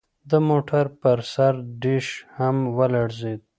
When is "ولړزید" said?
2.77-3.41